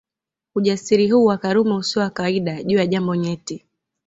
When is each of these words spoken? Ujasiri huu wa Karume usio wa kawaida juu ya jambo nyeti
Ujasiri 0.55 1.09
huu 1.11 1.25
wa 1.25 1.37
Karume 1.37 1.73
usio 1.75 2.01
wa 2.01 2.09
kawaida 2.09 2.63
juu 2.63 2.77
ya 2.77 2.87
jambo 2.87 3.15
nyeti 3.15 3.65